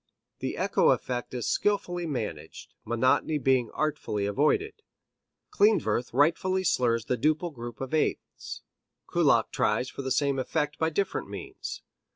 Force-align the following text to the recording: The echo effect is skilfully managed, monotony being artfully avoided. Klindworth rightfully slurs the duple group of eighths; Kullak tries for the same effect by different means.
The 0.39 0.57
echo 0.57 0.89
effect 0.89 1.31
is 1.35 1.45
skilfully 1.47 2.07
managed, 2.07 2.73
monotony 2.85 3.37
being 3.37 3.69
artfully 3.69 4.25
avoided. 4.25 4.81
Klindworth 5.51 6.11
rightfully 6.11 6.63
slurs 6.63 7.05
the 7.05 7.19
duple 7.19 7.53
group 7.53 7.79
of 7.79 7.93
eighths; 7.93 8.63
Kullak 9.05 9.51
tries 9.51 9.89
for 9.91 10.01
the 10.01 10.09
same 10.09 10.39
effect 10.39 10.79
by 10.79 10.89
different 10.89 11.29
means. 11.29 11.83